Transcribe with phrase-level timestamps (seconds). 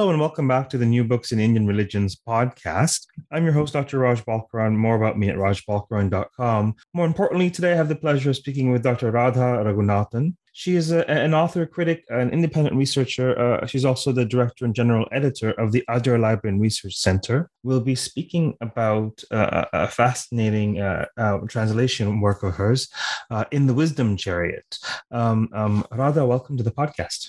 [0.00, 3.04] Hello, and welcome back to the New Books in Indian Religions podcast.
[3.30, 3.98] I'm your host, Dr.
[3.98, 4.74] Raj Balkaran.
[4.74, 6.74] More about me at rajbalkaran.com.
[6.94, 9.10] More importantly, today I have the pleasure of speaking with Dr.
[9.10, 10.36] Radha Raghunathan.
[10.52, 13.38] She is a, an author, critic, an independent researcher.
[13.38, 17.50] Uh, she's also the director and general editor of the Adyar Library and Research Center.
[17.62, 22.88] We'll be speaking about uh, a fascinating uh, uh translation work of hers
[23.30, 24.78] uh, in the Wisdom Chariot.
[25.10, 27.28] Um, um, Radha, welcome to the podcast.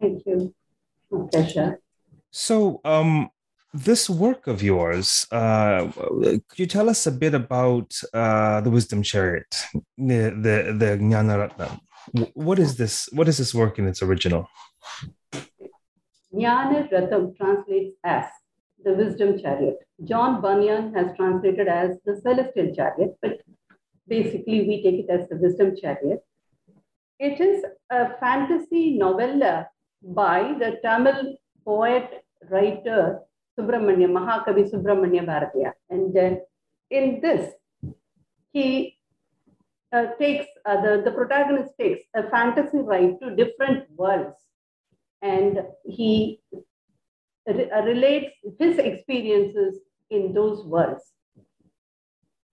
[0.00, 0.52] Thank you
[1.30, 1.80] pleasure.
[2.36, 3.30] So, um,
[3.72, 5.86] this work of yours, uh,
[6.48, 9.54] could you tell us a bit about uh, the Wisdom Chariot,
[9.96, 13.08] the the, the What is this?
[13.12, 14.48] What is this work in its original?
[16.34, 18.24] Jnana Ratham translates as
[18.82, 19.78] the Wisdom Chariot.
[20.02, 23.42] John Bunyan has translated as the Celestial Chariot, but
[24.08, 26.18] basically we take it as the Wisdom Chariot.
[27.20, 29.68] It is a fantasy novella
[30.02, 33.20] by the Tamil poet, writer,
[33.58, 35.72] Subramanya, Mahakavi Subramanya Bharatiya.
[35.90, 36.36] And uh,
[36.90, 37.52] in this,
[38.52, 38.98] he
[39.92, 44.36] uh, takes, uh, the, the protagonist takes a fantasy ride to different worlds
[45.22, 46.40] and he
[47.46, 49.78] re- uh, relates his experiences
[50.10, 51.04] in those worlds.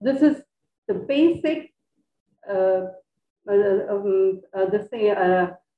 [0.00, 0.42] This is
[0.88, 1.72] the basic,
[2.48, 2.86] uh,
[3.48, 5.08] uh, um, the say,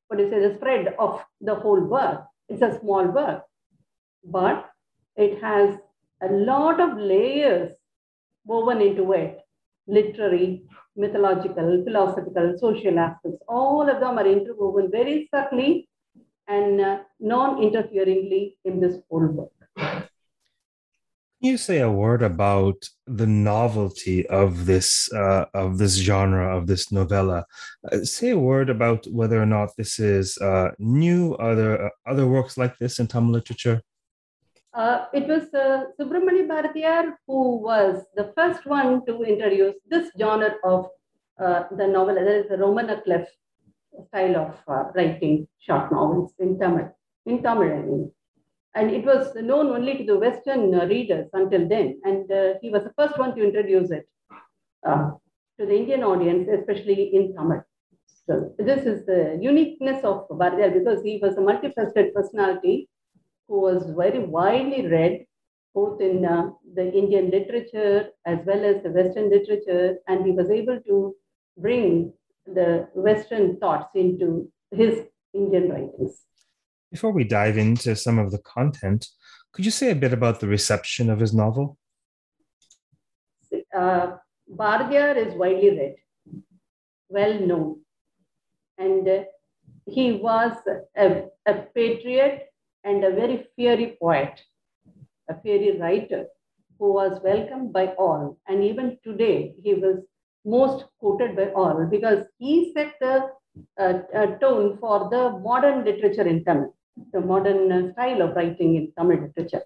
[0.09, 2.25] what do you say, the spread of the whole work.
[2.49, 3.43] It's a small work,
[4.25, 4.71] but
[5.17, 5.77] it has
[6.23, 7.77] a lot of layers
[8.45, 9.39] woven into it
[9.87, 10.63] literary,
[10.97, 13.43] mythological, philosophical, social aspects.
[13.49, 15.89] All of them are interwoven very subtly
[16.49, 20.05] and uh, non interferingly in this whole book Can
[21.41, 26.93] you say a word about the novelty of this uh, of this genre of this
[26.93, 27.47] novella?
[27.91, 31.35] Uh, say a word about whether or not this is uh, new.
[31.35, 33.81] Other uh, other works like this in Tamil literature?
[34.75, 40.55] Uh, it was uh, Subramanya Bharatiyar who was the first one to introduce this genre
[40.65, 40.89] of
[41.39, 42.17] the novel.
[42.17, 42.89] That is the Roman
[44.09, 46.91] style of writing short novels in Tamil.
[47.27, 48.13] In Tamil, I mean
[48.75, 52.01] and it was known only to the Western uh, readers until then.
[52.05, 54.07] And uh, he was the first one to introduce it
[54.87, 55.13] uh,
[55.59, 57.63] to the Indian audience, especially in Tamil.
[58.27, 62.89] So this is the uniqueness of Bharatiyar because he was a multifaceted personality
[63.49, 65.25] who was very widely read
[65.75, 70.49] both in uh, the Indian literature as well as the Western literature, and he was
[70.51, 71.15] able to
[71.59, 72.13] bring
[72.47, 75.01] the Western thoughts into his
[75.33, 76.23] Indian writings.
[76.93, 79.09] Before we dive into some of the content,
[79.53, 81.77] could you say a bit about the reception of his novel?
[83.77, 84.17] Uh,
[84.49, 85.97] Bharatiyar is widely read,
[87.09, 87.81] well known,
[88.79, 89.25] and uh,
[89.87, 90.57] he was
[90.97, 92.47] a, a patriot
[92.85, 94.41] and a very fiery poet,
[95.29, 96.27] a fiery writer
[96.79, 98.39] who was welcomed by all.
[98.47, 99.99] And even today, he was
[100.45, 103.31] most quoted by all because he set the
[103.79, 106.75] uh, uh, tone for the modern literature in Tamil
[107.13, 109.63] the modern uh, style of writing in Tamil literature.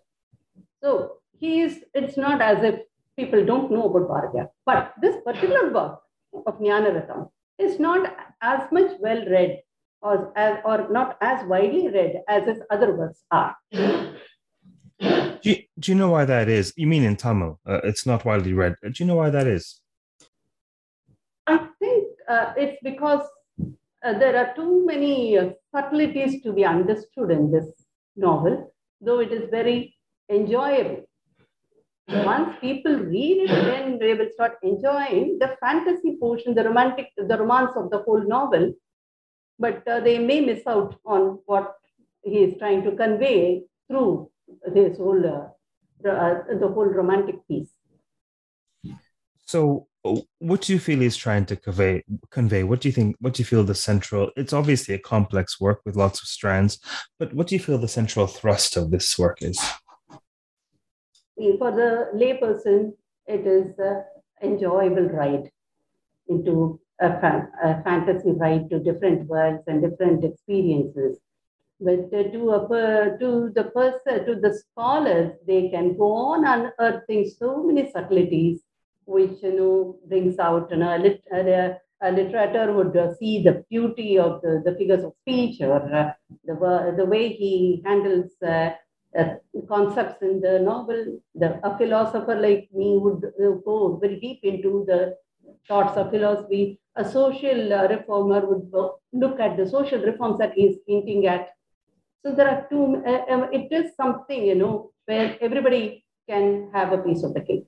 [0.83, 2.81] So he is, it's not as if
[3.17, 4.49] people don't know about Bharatiyar.
[4.65, 6.03] But this particular book
[6.47, 9.61] of Jnanaratham is not as much well read
[10.03, 13.57] or, as, or not as widely read as his other works are.
[15.01, 16.73] Do you, do you know why that is?
[16.77, 17.61] You mean in Tamil?
[17.67, 18.75] Uh, it's not widely read.
[18.83, 19.81] Do you know why that is?
[21.47, 23.23] I think uh, it's because
[24.05, 27.67] uh, there are too many uh, subtleties to be understood in this
[28.17, 29.97] novel, though it is very
[30.31, 31.05] enjoyable.
[32.09, 37.37] Once people read it, then they will start enjoying the fantasy portion, the romantic, the
[37.37, 38.73] romance of the whole novel.
[39.59, 41.75] But uh, they may miss out on what
[42.23, 44.31] he is trying to convey through
[44.75, 47.71] his whole uh, uh, the whole romantic piece.
[49.47, 49.89] So,
[50.39, 52.05] what do you feel he's trying to convey?
[52.31, 52.63] Convey.
[52.63, 53.17] What do you think?
[53.21, 54.31] What do you feel the central?
[54.37, 56.79] It's obviously a complex work with lots of strands,
[57.19, 59.59] but what do you feel the central thrust of this work is?
[61.37, 62.93] For the layperson,
[63.27, 64.05] it is an
[64.43, 65.51] enjoyable ride
[66.29, 71.19] into a, fa- a fantasy ride to different worlds and different experiences.
[71.81, 77.63] But to, a, to the person, to the scholars, they can go on unearthing so
[77.63, 78.63] many subtleties
[79.09, 83.43] which you know brings out you know a, lit, a, a literature would uh, see
[83.43, 86.13] the beauty of the, the figures of speech or uh,
[86.45, 88.71] the, the way he handles uh,
[89.19, 89.35] uh
[89.67, 91.19] concepts in the novel.
[91.35, 95.17] The, a philosopher like me would uh, go very deep into the
[95.67, 96.81] thoughts of philosophy.
[96.97, 98.71] A social uh, reformer would
[99.13, 101.51] look at the social reforms that he's hinting at.
[102.25, 106.99] So there are two, um, it is something, you know, where everybody can have a
[106.99, 107.67] piece of the cake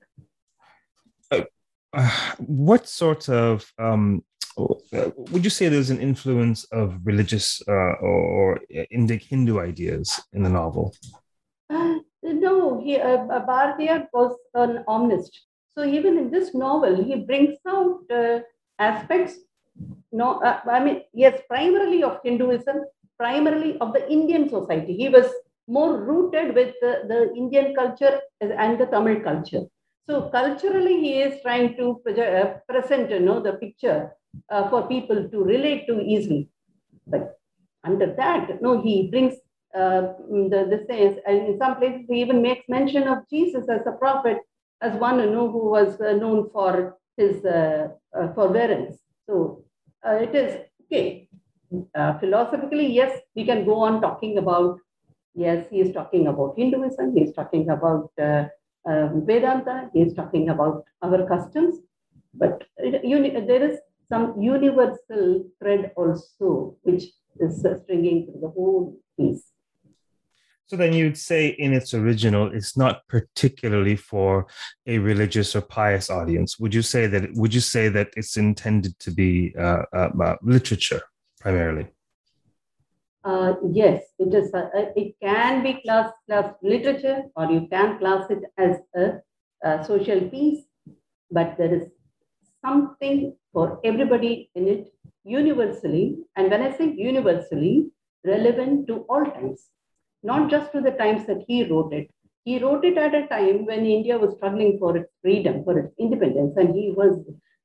[1.93, 2.09] uh,
[2.39, 4.23] what sort of um,
[4.57, 8.59] would you say there's an influence of religious uh, or,
[8.93, 10.93] Indic Hindu ideas in the novel?
[11.69, 13.17] Uh, no, he, uh,
[13.47, 15.31] Bharatiyar was an omnist.
[15.77, 18.39] So even in this novel, he brings out uh,
[18.79, 19.35] aspects.
[20.11, 22.83] No, uh, I mean, yes, primarily of Hinduism,
[23.17, 24.95] primarily of the Indian society.
[24.95, 25.27] He was
[25.67, 29.63] more rooted with the, the Indian culture and the Tamil culture.
[30.09, 34.11] So culturally, he is trying to uh, present, you know, the picture
[34.49, 36.49] uh, for people to relate to easily.
[37.07, 37.39] But
[37.83, 39.35] under that, no, he brings
[39.73, 40.01] uh,
[40.51, 43.93] the, the sayings, and in some places he even makes mention of Jesus as a
[43.93, 44.39] prophet,
[44.81, 48.97] as one you know who was uh, known for his uh, uh, forbearance.
[49.27, 49.63] So
[50.03, 51.29] it is okay.
[52.19, 54.79] philosophically, yes, we can go on talking about.
[55.33, 57.15] Yes, he is talking about Hinduism.
[57.15, 58.11] He is talking about
[58.85, 61.75] um, Vedanta, he is talking about our customs,
[62.33, 63.79] but it, there is
[64.09, 67.03] some universal thread also, which
[67.39, 69.51] is stringing through the whole piece.
[70.71, 74.47] So then you'd say in its original, it's not particularly for
[74.87, 76.57] a religious or pious audience.
[76.59, 77.33] Would you say that?
[77.33, 81.01] Would you say that it's intended to be uh, uh, uh literature
[81.41, 81.87] primarily?
[83.25, 84.53] Uh, yes, it is.
[84.53, 89.19] A, it can be class class literature, or you can class it as a,
[89.67, 90.63] a social piece.
[91.29, 91.89] But there is
[92.65, 94.87] something for everybody in it
[95.25, 96.19] universally.
[96.37, 97.91] And when I say universally,
[98.23, 99.67] relevant to all times,
[100.23, 102.09] not just to the times that he wrote it.
[102.43, 105.93] He wrote it at a time when India was struggling for its freedom, for its
[105.99, 107.19] independence, and he was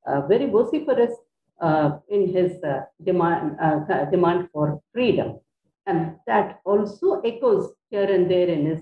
[0.07, 1.13] uh, very vociferous
[1.61, 5.39] uh, in his uh, demand, uh, demand for freedom.
[5.87, 8.81] And that also echoes here and there in, his,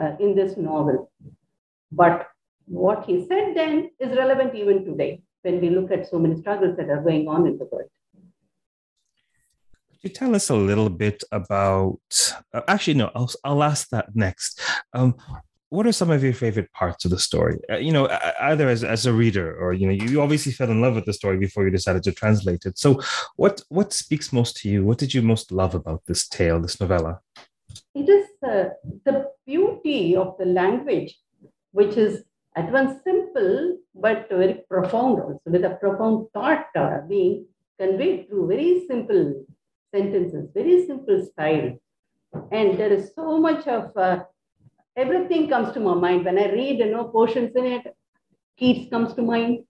[0.00, 1.10] uh, in this novel.
[1.92, 2.28] But
[2.66, 6.76] what he said then is relevant even today when we look at so many struggles
[6.76, 7.90] that are going on in the world.
[10.02, 12.00] Could you tell us a little bit about?
[12.52, 14.60] Uh, actually, no, I'll, I'll ask that next.
[14.92, 15.16] Um,
[15.70, 17.58] what are some of your favorite parts of the story?
[17.70, 18.06] Uh, you know,
[18.42, 21.14] either as, as a reader or you know, you obviously fell in love with the
[21.14, 22.78] story before you decided to translate it.
[22.78, 23.00] So,
[23.36, 24.84] what what speaks most to you?
[24.84, 27.20] What did you most love about this tale, this novella?
[27.94, 28.68] It is uh,
[29.04, 31.18] the beauty of the language,
[31.72, 32.22] which is
[32.54, 37.46] at once simple but very profound, also with a profound thought uh, being
[37.78, 39.46] conveyed through very simple
[39.96, 41.70] sentences, very simple style,
[42.52, 44.24] and there is so much of uh,
[44.96, 46.24] everything comes to my mind.
[46.24, 47.96] When I read, you know, portions in it,
[48.58, 49.64] Keats comes to mind.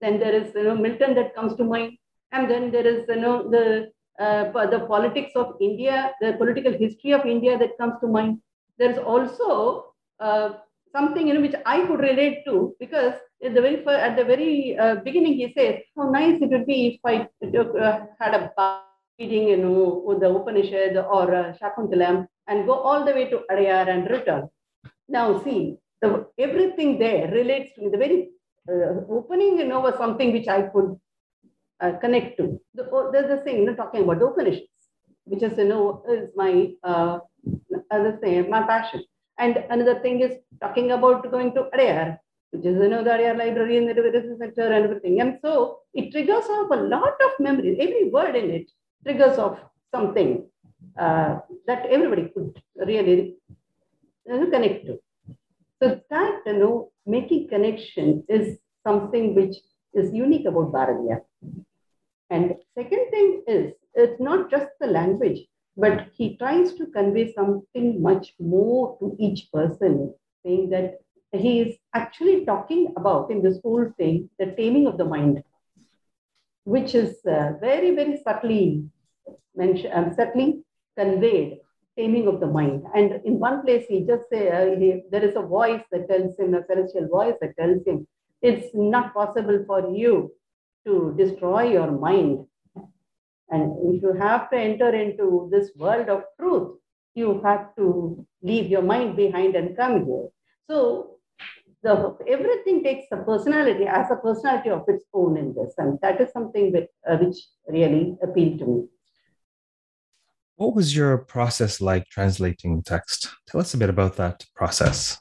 [0.00, 1.98] Then there is, you know, Milton that comes to mind.
[2.32, 3.90] And then there is, you know, the
[4.20, 8.38] uh, the politics of India, the political history of India that comes to mind.
[8.78, 10.50] There's also uh,
[10.92, 13.14] something you know which I could relate to because
[13.44, 16.66] at the very first, at the very uh, beginning he says how nice it would
[16.66, 17.28] be if I
[17.80, 18.52] uh, had a
[19.22, 23.88] reading you know the Upanishad or uh, Shakuntalam and go all the way to Adyar
[23.94, 24.48] and return.
[25.08, 27.90] Now, see, the, everything there relates to me.
[27.90, 28.28] The very
[28.68, 30.96] uh, opening, you know, was something which I could
[31.80, 32.60] uh, connect to.
[32.74, 34.68] The, oh, there's a thing, you know, talking about the Upanishads,
[35.24, 37.18] which is, you know, is my uh,
[37.90, 39.04] other thing, my passion.
[39.38, 42.18] And another thing is talking about going to Adyar,
[42.50, 45.20] which is, you know, the Adyar library and the literacy center and everything.
[45.20, 47.78] And so it triggers off a lot of memories.
[47.80, 48.70] Every word in it
[49.04, 49.58] triggers of
[49.94, 50.46] something
[50.98, 53.36] uh, that everybody could really
[54.26, 54.98] know, connect to.
[55.82, 59.56] So that, you know, making connection is something which
[59.94, 61.22] is unique about Bharatiyar.
[62.30, 65.40] And second thing is, it's not just the language,
[65.76, 71.00] but he tries to convey something much more to each person saying that
[71.32, 75.42] he is actually talking about in this whole thing the taming of the mind,
[76.64, 78.84] which is uh, very, very subtly
[79.54, 80.62] mentioned, um, subtly
[80.96, 81.58] conveyed
[81.98, 82.84] taming of the mind.
[82.94, 86.38] And in one place, he just say uh, he, there is a voice that tells
[86.38, 88.06] him, a celestial voice that tells him,
[88.40, 90.32] it's not possible for you
[90.86, 92.46] to destroy your mind.
[93.50, 96.78] And if you have to enter into this world of truth,
[97.14, 100.28] you have to leave your mind behind and come here.
[100.70, 101.11] So
[101.82, 105.74] the, everything takes a personality as a personality of its own in this.
[105.78, 107.36] And that is something that, uh, which
[107.66, 108.84] really appealed to me.
[110.56, 113.30] What was your process like translating text?
[113.48, 115.18] Tell us a bit about that process.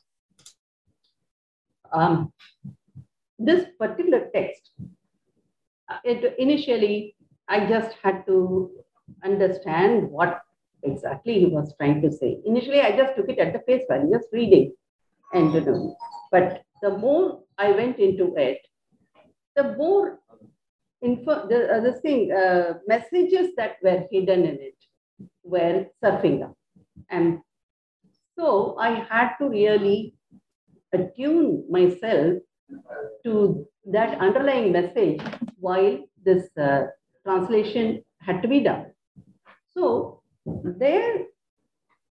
[1.91, 2.31] Um,
[3.39, 4.69] this particular text,
[6.03, 7.15] it initially
[7.47, 8.71] I just had to
[9.23, 10.41] understand what
[10.83, 12.39] exactly he was trying to say.
[12.45, 14.73] Initially, I just took it at the face value, just reading,
[15.33, 15.97] and you know.
[16.31, 18.59] But the more I went into it,
[19.55, 20.19] the more
[21.01, 24.75] info, the, uh, the thing, uh, messages that were hidden in it
[25.43, 26.55] were surfing up.
[27.09, 27.39] And
[28.37, 30.15] so I had to really
[30.93, 32.37] attune myself
[33.25, 35.21] to that underlying message
[35.57, 36.85] while this uh,
[37.25, 38.85] translation had to be done.
[39.73, 41.25] So there,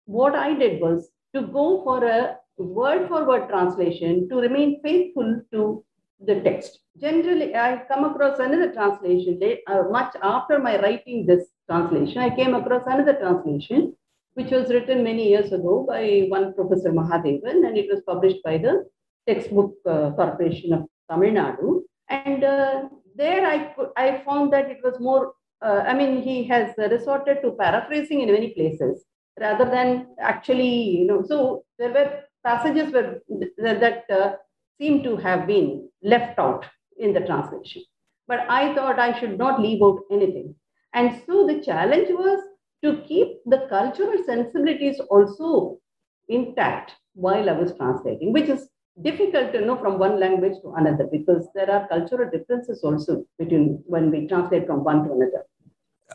[0.07, 5.41] what I did was to go for a word for word translation to remain faithful
[5.53, 5.85] to
[6.21, 6.81] the text.
[7.01, 12.19] Generally, I come across another translation uh, much after my writing this translation.
[12.19, 13.97] I came across another translation
[14.35, 18.59] which was written many years ago by one Professor Mahadevan, and it was published by
[18.59, 18.85] the
[19.29, 21.83] Textbook uh, Corporation of Tamil Nadu.
[22.09, 26.75] And uh, there I, I found that it was more, uh, I mean, he has
[26.79, 29.05] resorted to paraphrasing in many places
[29.41, 33.21] rather than actually, you know, so there were passages were,
[33.59, 34.33] that uh,
[34.79, 36.67] seem to have been left out
[36.99, 37.83] in the translation.
[38.27, 40.55] But I thought I should not leave out anything.
[40.95, 42.43] And so the challenge was
[42.83, 45.79] to keep the cultural sensibilities also
[46.29, 48.69] intact while I was translating, which is
[49.03, 53.83] difficult to know from one language to another because there are cultural differences also between
[53.87, 55.45] when we translate from one to another.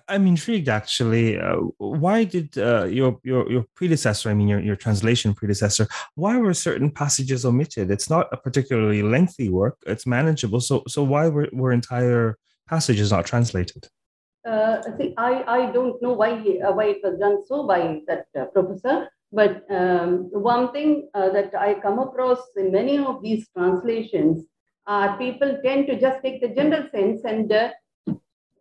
[0.07, 1.39] I'm intrigued actually.
[1.39, 6.37] Uh, why did uh, your, your your predecessor, I mean your, your translation predecessor, why
[6.37, 7.91] were certain passages omitted?
[7.91, 10.61] It's not a particularly lengthy work; it's manageable.
[10.61, 13.87] So so why were, were entire passages not translated?
[14.47, 18.27] Uh, see, I, I don't know why uh, why it was done so by that
[18.39, 19.09] uh, professor.
[19.31, 24.43] But um, one thing uh, that I come across in many of these translations
[24.87, 27.51] are people tend to just take the general sense and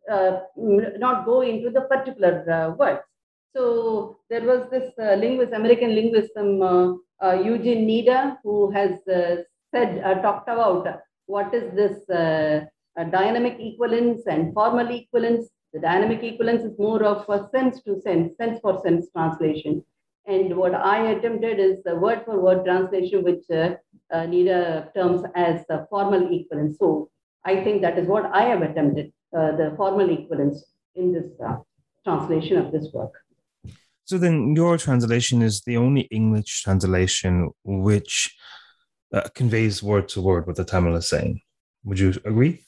[0.09, 3.00] not go into the particular uh, words.
[3.57, 9.00] So there was this uh, linguist, American linguist, um, Eugene Nida, who has
[9.75, 10.87] said, talked about
[11.27, 11.97] what is this
[13.11, 15.49] dynamic equivalence and formal equivalence.
[15.73, 19.85] The dynamic equivalence is more of a sense to sense, sense for sense translation.
[20.27, 23.77] And what I attempted is the word for word translation, which uh,
[24.12, 26.79] uh, Nida terms as formal equivalence.
[26.79, 27.11] So
[27.45, 31.56] I think that is what I have attempted uh, the formal equivalence in this uh,
[32.04, 33.12] translation of this work.
[34.04, 38.35] So then, your translation is the only English translation which
[39.12, 41.40] uh, conveys word to word what the Tamil is saying.
[41.85, 42.64] Would you agree?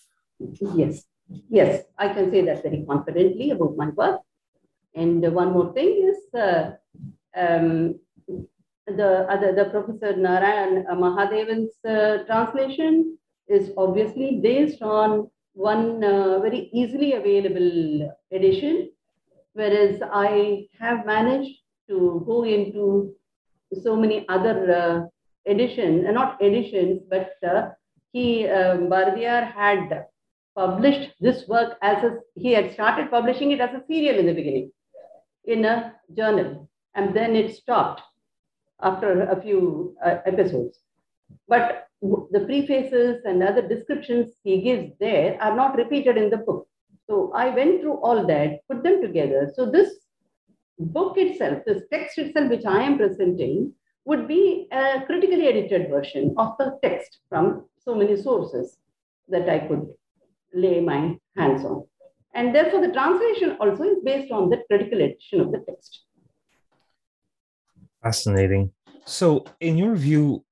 [0.75, 1.05] Yes,
[1.49, 4.21] yes, I can say that very confidently about my work.
[4.95, 6.73] And one more thing is uh,
[7.37, 8.00] um,
[8.87, 13.17] the other the Professor Narayan Mahadevan's uh, translation
[13.49, 18.90] is obviously based on one uh, very easily available edition,
[19.52, 23.14] whereas I have managed to go into
[23.83, 27.71] so many other uh, editions, uh, not editions, but uh,
[28.12, 30.07] he, um, had
[30.54, 34.33] published this work as a, he had started publishing it as a serial in the
[34.33, 34.71] beginning
[35.45, 38.02] in a journal, and then it stopped
[38.83, 40.78] after a few uh, episodes.
[41.49, 46.66] But the prefaces and other descriptions he gives there are not repeated in the book.
[47.07, 49.52] So I went through all that, put them together.
[49.54, 49.95] So this
[50.78, 56.35] book itself, this text itself, which I am presenting, would be a critically edited version
[56.38, 58.78] of the text from so many sources
[59.28, 59.88] that I could
[60.54, 61.85] lay my hands on.
[62.35, 66.02] And therefore, the translation also is based on the critical edition of the text.
[68.02, 68.73] Fascinating.
[69.04, 70.45] So, in your view,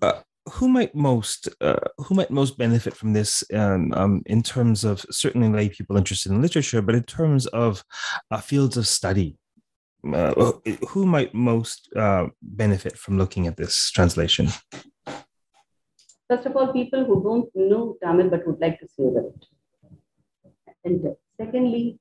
[0.00, 4.84] uh, who might most uh, who might most benefit from this um, um, in terms
[4.84, 7.84] of certainly lay people interested in literature, but in terms of
[8.30, 9.38] uh, fields of study?
[10.06, 10.52] uh,
[10.88, 14.48] who might most uh, benefit from looking at this translation?
[16.28, 19.46] First of all, people who don't know Tamil but would like to see it.
[20.84, 21.98] And secondly,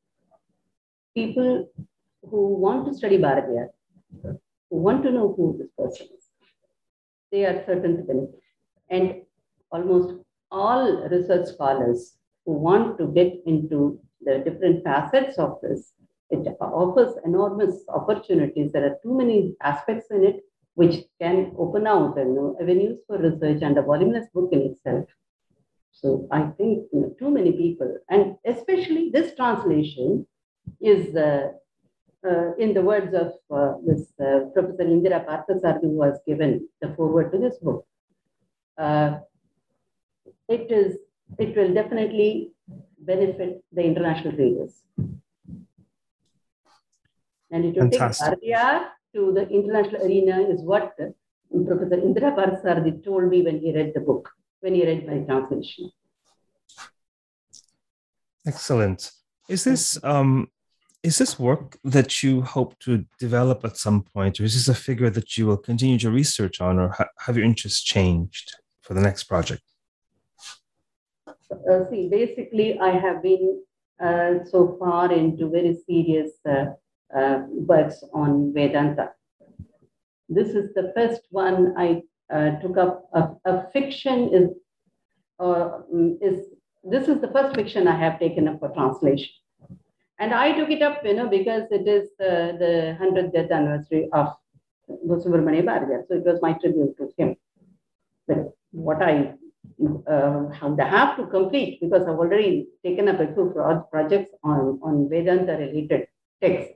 [1.15, 1.69] people
[2.21, 3.69] who want to study Bharatiyar,
[4.23, 4.37] who
[4.69, 6.26] want to know who this person is,
[7.31, 8.41] they are certain to benefit.
[8.89, 9.21] And
[9.71, 10.15] almost
[10.51, 15.93] all research scholars who want to get into the different facets of this
[16.29, 18.71] it offers enormous opportunities.
[18.71, 20.43] There are too many aspects in it
[20.75, 25.05] which can open out you know, avenues for research and a voluminous book in itself.
[25.91, 30.27] So I think you know, too many people, and especially this translation
[30.79, 31.49] is uh,
[32.25, 36.93] uh, in the words of uh, this uh, Professor Indira Parthasarathy, who has given the
[36.95, 37.85] foreword to this book.
[38.77, 39.19] Uh,
[40.47, 40.97] it is
[41.37, 42.51] it will definitely
[42.99, 44.81] benefit the international readers.
[47.51, 48.39] And it will Fantastic.
[48.41, 53.73] take Bharatiyar to the international arena is what Professor Indira Parthasarathy told me when he
[53.73, 54.29] read the book,
[54.61, 55.91] when he read my translation.
[58.45, 59.11] Excellent.
[59.49, 60.49] Is this um,
[61.03, 64.79] is this work that you hope to develop at some point, or is this a
[64.79, 68.93] figure that you will continue to research on, or ha- have your interests changed for
[68.93, 69.61] the next project?
[71.51, 73.61] Uh, see, basically, I have been
[74.03, 76.65] uh, so far into very serious uh,
[77.15, 79.11] uh, works on Vedanta.
[80.29, 82.01] This is the first one I
[82.33, 83.09] uh, took up.
[83.13, 84.49] A, a fiction is,
[85.39, 85.79] uh,
[86.21, 86.47] is
[86.83, 89.29] this is the first fiction I have taken up for translation.
[90.19, 94.09] And I took it up, you know, because it is the, the 100th death anniversary
[94.13, 94.29] of
[94.89, 96.07] Subramania Bharatiyar.
[96.07, 97.35] So it was my tribute to him.
[98.27, 99.33] But what I
[100.07, 103.53] uh, have to complete, because I've already taken up a few
[103.91, 106.07] projects on, on Vedanta related
[106.41, 106.73] texts.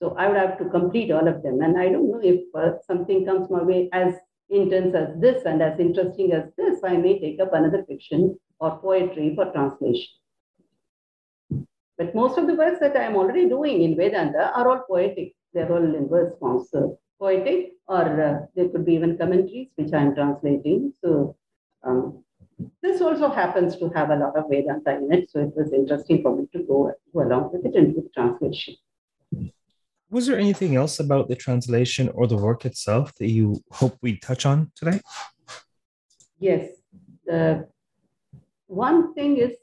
[0.00, 1.60] So I would have to complete all of them.
[1.60, 4.14] And I don't know if uh, something comes my way as
[4.50, 8.78] intense as this and as interesting as this, I may take up another fiction or
[8.78, 10.17] poetry for translation.
[11.98, 15.34] But most of the works that I am already doing in Vedanta are all poetic.
[15.52, 16.64] They're all in verse form.
[16.70, 20.92] So poetic, or uh, there could be even commentaries which I'm translating.
[21.02, 21.36] So
[21.82, 22.24] um,
[22.82, 25.30] this also happens to have a lot of Vedanta in it.
[25.30, 28.10] So it was interesting for me to go, go along with it and do the
[28.14, 28.76] translation
[30.10, 34.16] was there anything else about the translation or the work itself that you hope we
[34.16, 35.00] touch on today?
[36.38, 36.70] Yes.
[37.26, 37.68] The
[38.66, 39.56] one thing is,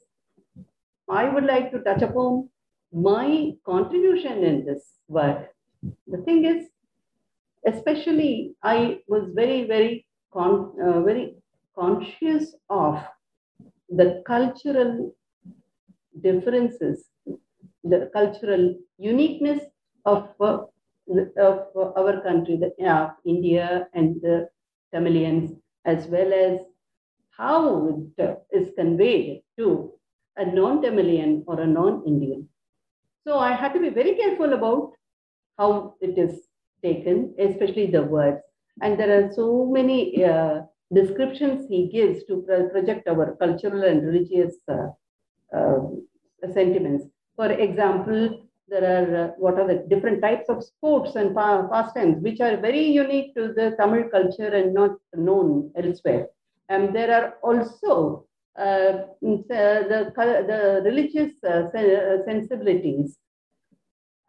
[1.10, 2.50] I would like to touch upon
[2.94, 5.50] my contribution in this work.
[6.08, 6.68] The thing is,
[7.68, 11.36] especially, I was very, very, con- uh, very
[11.76, 13.04] conscious of
[13.90, 15.14] the cultural
[16.22, 17.10] differences,
[17.84, 19.64] the cultural uniqueness
[20.06, 20.64] of, uh,
[21.38, 24.50] of our country, the, uh, India and the
[24.94, 25.52] Tamilians,
[25.86, 26.60] as well as
[27.38, 29.94] how it is conveyed to
[30.38, 32.48] a non-Tamilian or a non-Indian.
[33.26, 34.94] So I had to be very careful about
[35.58, 36.48] how it is
[36.84, 38.42] taken, especially the words.
[38.82, 40.62] And there are so many uh,
[40.94, 44.90] descriptions he gives to project our cultural and religious uh,
[45.56, 45.80] uh,
[46.54, 47.06] sentiments.
[47.36, 52.40] For example, there are uh, what are the different types of sports and pastimes which
[52.42, 56.28] are very unique to the Tamil culture and not known elsewhere.
[56.70, 58.26] And there are also
[58.58, 63.18] the, the religious uh, uh, sensibilities.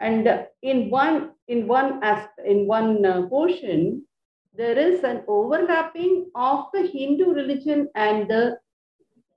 [0.01, 2.03] And in one in one
[2.45, 4.05] in one uh, portion,
[4.55, 8.59] there is an overlapping of the Hindu religion and the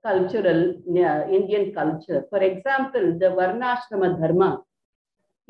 [0.02, 2.26] cultural uh, Indian culture.
[2.28, 4.62] For example, the Varnashrama Dharma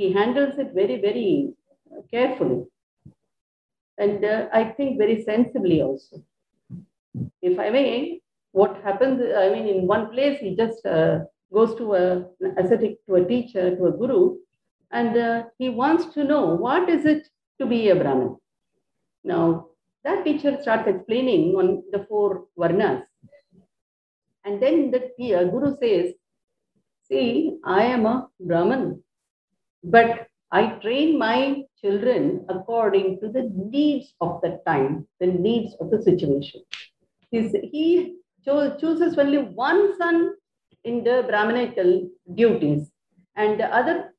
[0.01, 1.53] he handles it very, very
[2.11, 2.65] carefully.
[3.99, 6.23] And uh, I think very sensibly also.
[7.43, 8.20] If I may,
[8.53, 11.21] what happens, I mean, in one place, he just uh,
[11.53, 14.37] goes to a, an ascetic, to a teacher, to a guru,
[14.91, 17.29] and uh, he wants to know what is it
[17.61, 18.37] to be a Brahmin.
[19.23, 19.67] Now,
[20.05, 23.05] that teacher starts explaining on the four varnas.
[24.45, 26.15] And then the uh, guru says,
[27.09, 29.03] See, I am a Brahmin.
[29.85, 35.91] But I train my children according to the needs of the time, the needs of
[35.91, 36.63] the situation.
[37.31, 40.35] He cho- chooses only one son
[40.85, 42.91] in the Brahmanical duties
[43.37, 44.15] and the other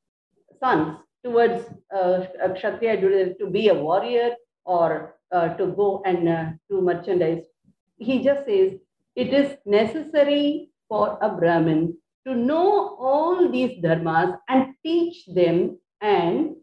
[0.59, 4.31] sons towards uh, Kshatriya to be a warrior
[4.65, 7.43] or uh, to go and uh, merchandise.
[7.97, 8.73] He just says
[9.15, 16.55] it is necessary for a Brahmin to know all these dharmas and teach them and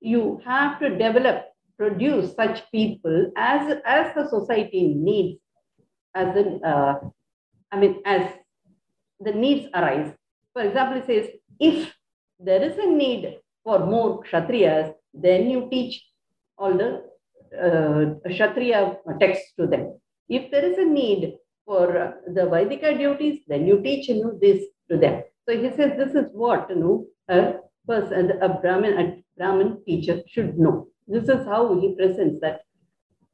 [0.00, 1.44] you have to develop,
[1.78, 5.38] produce such people as, as the society needs,
[6.14, 7.00] as the, uh,
[7.70, 8.30] I mean, as
[9.20, 10.12] the needs arise.
[10.52, 11.94] For example, it says, if
[12.38, 16.04] there is a need for more Kshatriyas, then you teach
[16.58, 17.04] all the
[17.58, 19.98] uh, Kshatriya texts to them.
[20.28, 24.64] If there is a need for the Vaidika duties, then you teach you know, this
[24.90, 25.22] to them.
[25.48, 27.54] So he says this is what you know a
[27.86, 30.88] person, a Brahmin, a Brahmin teacher should know.
[31.08, 32.60] This is how he presents that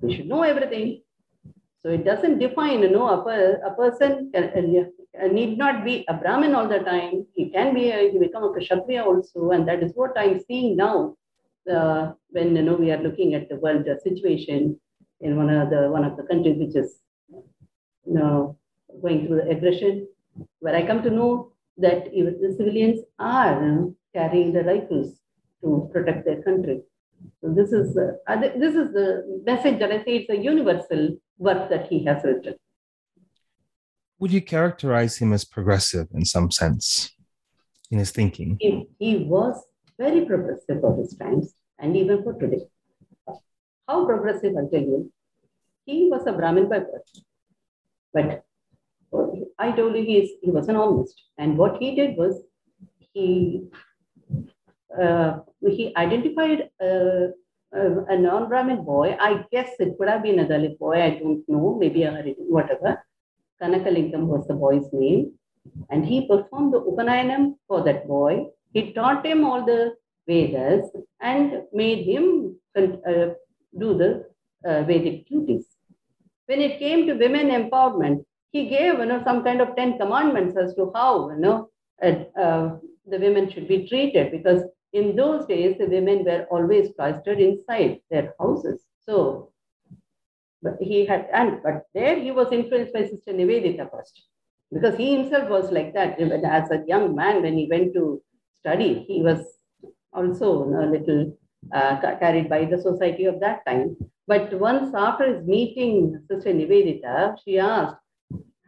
[0.00, 1.02] we should know everything.
[1.82, 4.90] So it doesn't define, you know, a, a person can,
[5.22, 7.24] uh, need not be a Brahmin all the time.
[7.34, 10.76] He can be, a, he become a Kshatriya also, and that is what I'm seeing
[10.76, 11.16] now
[11.70, 14.78] uh, when you know we are looking at the world situation
[15.20, 18.56] in one of the one of the countries which is you know
[19.02, 20.08] going through the aggression,
[20.60, 25.20] where I come to know that even the civilians are carrying the rifles
[25.62, 26.80] to protect their country.
[27.40, 31.70] So this is uh, this is the message that I say it's a universal work
[31.70, 32.54] that he has written.
[34.18, 37.10] Would you characterize him as progressive in some sense
[37.90, 38.56] in his thinking?
[38.60, 39.62] He, he was
[39.98, 42.66] very progressive for his times and even for today.
[43.86, 45.12] How progressive, I'll tell you.
[45.86, 47.22] He was a Brahmin by birth,
[48.12, 48.44] but
[49.58, 51.14] I told you he, is, he was an omnist.
[51.38, 52.42] And what he did was
[53.14, 53.68] he
[54.96, 57.28] uh, he identified uh,
[57.76, 59.16] uh, a non-Brahmin boy.
[59.20, 61.02] I guess it could have been a Dalit boy.
[61.02, 61.76] I don't know.
[61.78, 63.04] Maybe a whatever.
[63.60, 65.32] Kanakalingam was the boy's name.
[65.90, 68.46] And he performed the Upanayanam for that boy.
[68.72, 69.94] He taught him all the
[70.26, 70.88] Vedas
[71.20, 73.34] and made him uh,
[73.78, 74.24] do the
[74.64, 75.66] uh, Vedic duties.
[76.46, 80.56] When it came to women empowerment, he gave you know some kind of ten commandments
[80.56, 81.68] as to how you know
[82.02, 87.40] uh, the women should be treated because in those days the women were always cloistered
[87.40, 89.52] inside their houses so
[90.62, 94.22] but he had and but there he was influenced by sister nivedita first
[94.72, 98.22] because he himself was like that as a young man when he went to
[98.60, 99.40] study he was
[100.12, 101.22] also a little
[101.74, 103.96] uh, carried by the society of that time
[104.26, 107.96] but once after his meeting sister nivedita she asked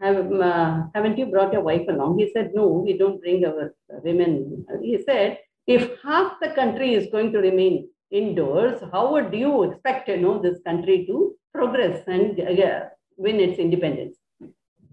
[0.01, 2.19] have, uh, haven't you brought your wife along?
[2.19, 4.65] He said, no, we don't bring our women.
[4.83, 5.39] He said,
[5.75, 10.43] if half the country is going to remain indoors, how would you expect you know,
[10.43, 12.81] this country to progress and uh,
[13.17, 14.17] win its independence?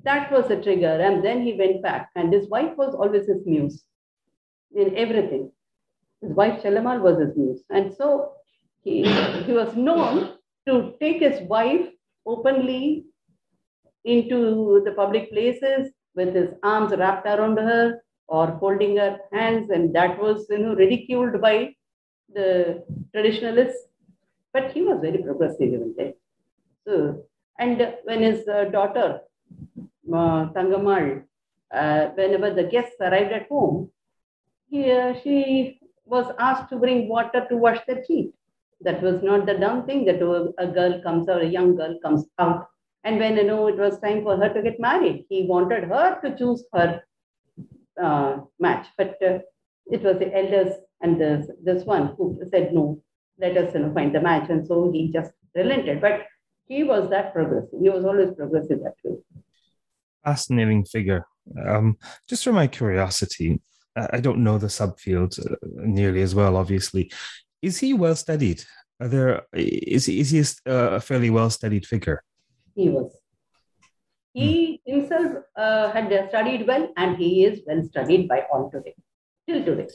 [0.03, 1.01] That was a trigger.
[1.01, 2.09] And then he went back.
[2.15, 3.85] And his wife was always his muse
[4.75, 5.51] in everything.
[6.21, 7.63] His wife Chelamal was his muse.
[7.71, 8.33] And so
[8.83, 9.03] he,
[9.45, 10.35] he was known
[10.67, 11.87] to take his wife
[12.27, 13.05] openly
[14.05, 19.93] into the public places with his arms wrapped around her or holding her hands, and
[19.95, 21.73] that was you know ridiculed by
[22.33, 23.87] the traditionalists.
[24.53, 26.13] But he was very progressive even then.
[26.85, 27.23] So,
[27.59, 29.21] and when his uh, daughter
[30.13, 31.23] uh, Tangamal,
[31.73, 33.91] uh, whenever the guests arrived at home,
[34.69, 38.33] he, uh, she was asked to bring water to wash their feet.
[38.81, 40.21] That was not the dumb thing that
[40.57, 42.67] a girl comes or a young girl comes out
[43.07, 46.19] and when you know it was time for her to get married, he wanted her
[46.21, 47.01] to choose her
[48.01, 48.87] uh, match.
[48.97, 49.39] But uh,
[49.87, 53.01] it was the elders and this, this one who said, no,
[53.39, 54.49] let us you know, find the match.
[54.49, 56.01] And so he just relented.
[56.01, 56.25] But
[56.65, 57.79] he was that progressive.
[57.81, 59.17] He was always progressive that way.
[60.23, 61.25] Fascinating figure.
[61.65, 63.61] Um, just for my curiosity,
[63.95, 67.11] I don't know the subfield uh, nearly as well, obviously.
[67.61, 68.63] Is he well studied?
[68.99, 72.23] Are there is is he a fairly well studied figure?
[72.77, 73.16] he was.
[74.37, 74.49] He
[74.85, 74.91] hmm.
[74.91, 78.95] himself uh, had studied well and he is well studied by all today,
[79.47, 79.87] till today.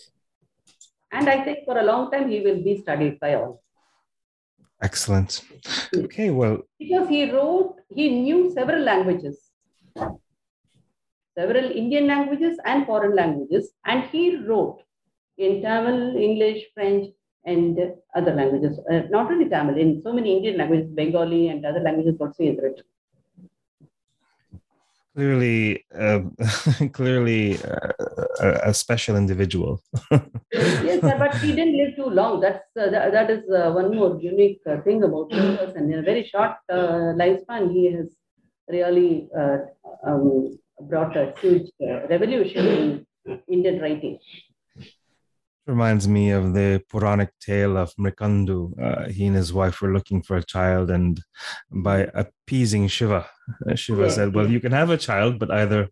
[1.12, 3.62] And I think for a long time he will be studied by all.
[4.82, 5.42] Excellent.
[5.96, 6.58] Okay, well.
[6.78, 9.38] Because he wrote, he knew several languages,
[11.38, 14.82] several Indian languages and foreign languages, and he wrote
[15.38, 17.06] in Tamil, English, French,
[17.44, 17.78] and
[18.16, 22.16] other languages, uh, not only Tamil, in so many Indian languages, Bengali and other languages
[22.20, 22.84] also is written.
[25.14, 26.20] Clearly, uh,
[26.92, 29.82] clearly uh, a, special individual.
[30.52, 32.40] yes, sir, but he didn't live too long.
[32.40, 35.58] That's uh, that, that is uh, one more unique uh, thing about him.
[35.76, 38.16] And in a very short lifespan, he has
[38.68, 39.28] really
[40.06, 41.70] um, brought a huge
[42.08, 42.66] revolution
[43.26, 44.18] in Indian writing.
[45.66, 48.80] Reminds me of the Puranic tale of Mrikandu.
[48.80, 51.20] Uh, he and his wife were looking for a child, and
[51.70, 53.26] by appeasing Shiva,
[53.68, 55.88] uh, Shiva said, Well, you can have a child, but either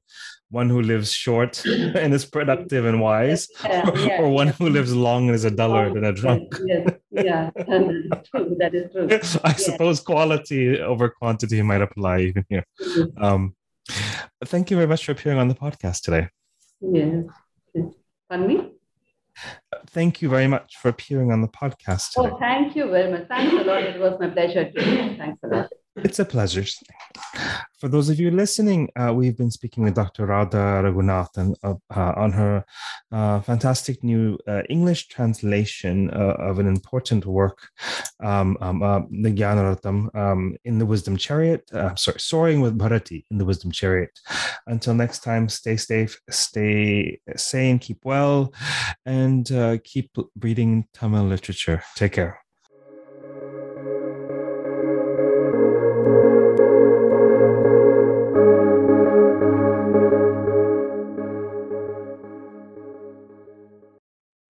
[0.50, 4.52] one who lives short and is productive and wise, yeah, yeah, or one yeah.
[4.54, 6.52] who lives long and is a dullard and a drunk.
[6.66, 8.56] Yes, yeah, true.
[8.59, 9.09] That is true.
[9.44, 12.64] I suppose quality over quantity might apply even here.
[12.80, 13.24] Mm-hmm.
[13.24, 13.54] Um,
[14.44, 16.28] thank you very much for appearing on the podcast today.
[16.80, 17.24] Yes.
[18.28, 18.80] Pardon me?
[19.87, 22.12] Thank you very much for appearing on the podcast.
[22.12, 22.31] Today.
[22.33, 23.29] Oh, thank you very much.
[23.29, 23.83] Thanks a lot.
[23.83, 24.70] It was my pleasure.
[24.74, 25.70] Thanks a lot.
[26.02, 26.64] It's a pleasure.
[27.78, 30.26] For those of you listening, uh, we've been speaking with Dr.
[30.26, 32.64] Radha Raghunathan uh, uh, on her
[33.12, 37.68] uh, fantastic new uh, English translation uh, of an important work,
[38.22, 41.68] um, um, the Jnanaratham, um, in the Wisdom Chariot.
[41.96, 44.18] sorry, Soaring with Bharati in the Wisdom Chariot.
[44.66, 48.52] Until next time, stay safe, stay sane, keep well,
[49.06, 49.46] and
[49.84, 50.10] keep
[50.40, 51.82] reading Tamil literature.
[51.96, 52.39] Take care.